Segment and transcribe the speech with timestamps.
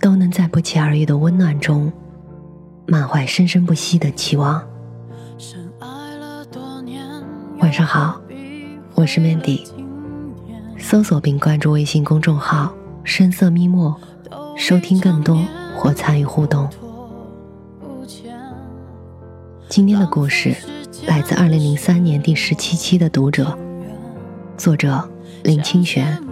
[0.00, 1.92] 都能在不期而遇的温暖中，
[2.86, 4.66] 满怀生生不息的期望。
[7.58, 8.20] 晚上好。
[8.94, 9.66] 我是 Mandy，
[10.78, 12.72] 搜索并关注微信公众号
[13.04, 13.98] “深色咪墨”，
[14.56, 15.42] 收听更多
[15.76, 16.68] 或参与互动。
[19.68, 20.54] 今天的故事
[21.06, 23.44] 来自二零零三年第十七期的《读者》，
[24.58, 25.08] 作者
[25.44, 26.22] 林清玄。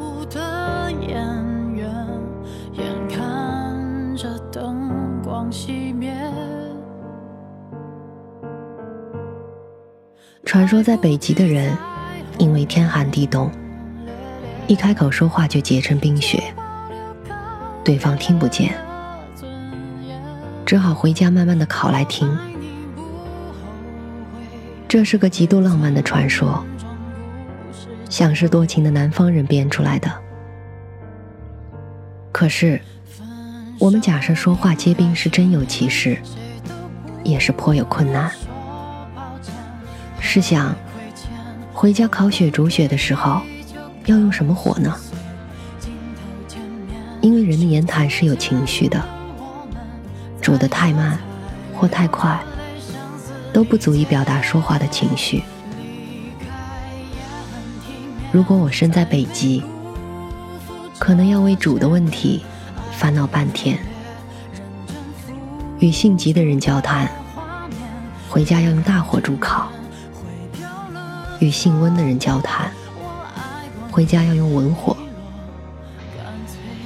[10.48, 11.76] 传说在北极的人。
[12.38, 13.50] 因为天寒地冻，
[14.68, 16.54] 一开口说话就结成冰雪，
[17.84, 18.74] 对方听不见，
[20.64, 22.34] 只好回家慢慢的烤来听。
[24.86, 26.64] 这是个极度浪漫的传说，
[28.08, 30.08] 像是多情的南方人编出来的。
[32.32, 32.80] 可是，
[33.80, 36.16] 我们假设说话结冰是真有其事，
[37.24, 38.30] 也是颇有困难。
[40.30, 40.76] 试想。
[41.72, 43.40] 回家烤雪煮雪的时候，
[44.04, 44.94] 要用什么火呢？
[47.22, 49.02] 因为人的言谈是有情绪的，
[50.38, 51.18] 煮得太慢
[51.74, 52.38] 或太快，
[53.54, 55.42] 都不足以表达说话的情绪。
[58.30, 59.64] 如果我身在北极，
[60.98, 62.44] 可能要为煮的问题
[62.92, 63.78] 烦恼半天。
[65.78, 67.08] 与性急的人交谈，
[68.28, 69.70] 回家要用大火煮烤。
[71.40, 72.70] 与性温的人交谈，
[73.90, 74.96] 回家要用文火；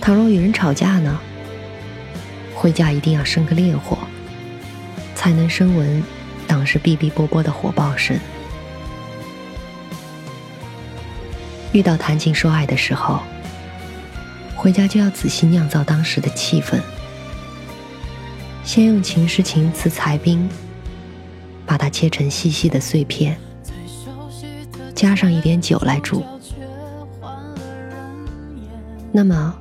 [0.00, 1.18] 倘若与人吵架呢，
[2.54, 3.96] 回家一定要生个烈火，
[5.14, 6.02] 才能声闻
[6.46, 8.18] 当时哔哔啵啵的火爆声。
[11.72, 13.20] 遇到谈情说爱的时候，
[14.54, 16.78] 回家就要仔细酿造当时的气氛，
[18.62, 20.46] 先用情诗情词裁冰，
[21.64, 23.38] 把它切成细细的碎片。
[25.02, 26.22] 加上一点酒来煮，
[29.10, 29.52] 那么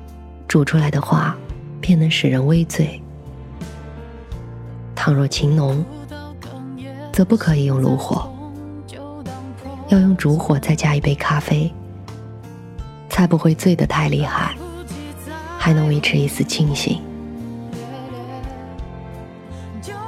[0.46, 1.36] 煮出来的话
[1.80, 3.02] 便能使人微醉。
[4.94, 5.84] 倘若情浓，
[7.12, 8.32] 则不可以用炉火，
[9.88, 11.74] 要用烛火再加一杯咖啡，
[13.08, 14.54] 才不会醉得太厉害，
[15.58, 17.02] 还能维持一丝清醒。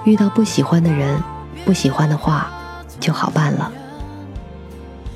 [0.04, 1.20] 遇到不喜欢的人、
[1.64, 2.52] 不喜欢的话，
[3.00, 3.72] 就好办了。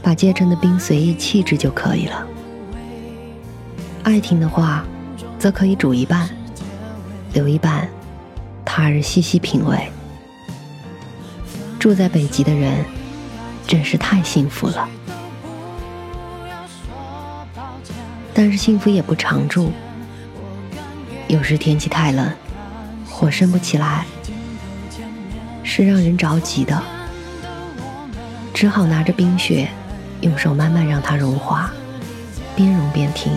[0.08, 2.26] 把结成的冰随意弃之就可以了。
[4.04, 4.82] 爱听的话，
[5.38, 6.26] 则可以煮一半，
[7.34, 7.86] 留一半，
[8.64, 9.92] 他日细细品味。
[11.78, 12.82] 住在北极的人，
[13.66, 14.88] 真是太幸福了。
[18.32, 19.70] 但是幸福也不常驻，
[21.26, 22.32] 有时天气太冷，
[23.06, 24.06] 火生不起来，
[25.62, 26.82] 是让人着急的，
[28.54, 29.68] 只好拿着冰雪。
[30.20, 31.70] 用手慢慢让它融化，
[32.56, 33.32] 边融边听。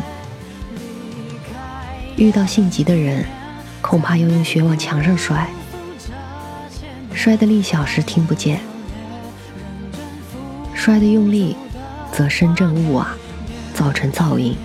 [2.18, 3.26] 遇到性急的人，
[3.82, 5.50] 恐怕要用雪往墙上摔，
[7.14, 8.60] 摔的力小时听不见，
[10.74, 11.56] 摔的用力，
[12.12, 13.16] 则声震物瓦，
[13.74, 14.56] 造成噪音。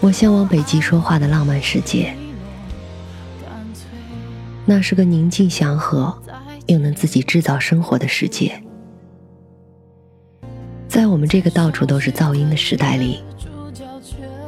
[0.00, 2.14] 我向往北极说话的浪漫世界，
[4.64, 6.16] 那是个宁静祥和，
[6.66, 8.62] 又能自己制造生活的世界。
[10.98, 13.22] 在我们这个到处都是噪音的时代里，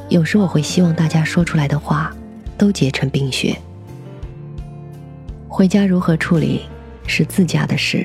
[0.09, 2.12] 有时我会希望大家说出来的话
[2.59, 3.57] 都结成冰雪。
[5.47, 6.63] 回家如何处理
[7.07, 8.04] 是自家的事，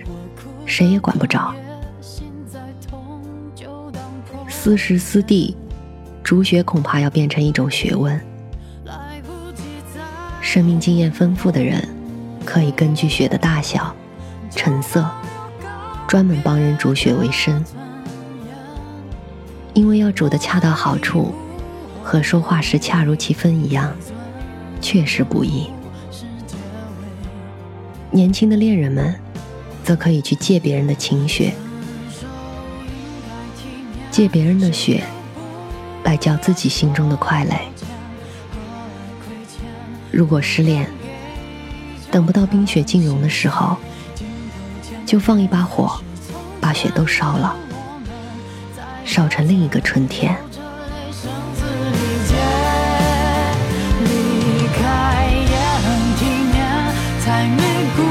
[0.64, 1.56] 谁也管不着。
[4.48, 5.58] 私时私地，
[6.24, 8.22] 煮雪恐怕要变成一种学问。
[10.40, 11.84] 生命经验丰富的人，
[12.46, 13.96] 可以根据雪的大小、
[14.52, 15.04] 成色，
[16.08, 17.66] 专门帮人煮雪为生。
[19.76, 21.36] 因为要煮的恰到好处，
[22.02, 23.94] 和说话时恰如其分一样，
[24.80, 25.68] 确实不易。
[28.10, 29.14] 年轻的恋人们，
[29.84, 31.54] 则可以去借别人的情雪，
[34.10, 35.04] 借别人的雪，
[36.06, 37.68] 来浇自己心中的快垒。
[40.10, 40.90] 如果失恋，
[42.10, 43.76] 等不到冰雪尽融的时候，
[45.06, 46.00] 就放一把火，
[46.62, 47.54] 把雪都烧了，
[49.16, 50.36] 照着另一个春天，
[54.04, 54.10] 离
[54.76, 56.60] 开也很体面。
[57.22, 57.62] 才没
[57.96, 58.04] 辜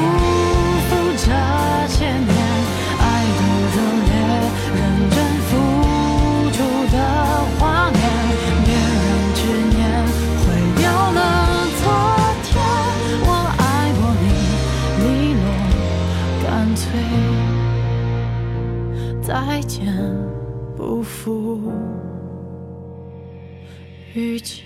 [0.89, 1.27] 负这
[1.93, 2.33] 些年
[2.99, 3.03] 爱
[3.37, 4.13] 热烈，
[4.75, 4.81] 认
[5.11, 5.53] 真付
[6.53, 6.59] 出
[6.91, 6.97] 的
[7.59, 7.61] 画
[7.91, 8.01] 面。
[8.65, 9.39] 别让执
[9.77, 9.79] 念
[10.41, 10.43] 毁
[10.81, 11.21] 掉了
[11.83, 11.85] 昨
[12.45, 12.49] 天。
[13.27, 13.29] 我
[13.59, 13.63] 爱
[14.01, 14.01] 过
[15.05, 15.37] 你，
[16.43, 16.83] 干脆
[19.23, 19.85] 再见。
[20.87, 21.73] 不负
[24.13, 24.63] 遇见